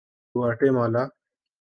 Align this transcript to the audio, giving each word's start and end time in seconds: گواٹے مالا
گواٹے 0.35 0.67
مالا 0.75 1.03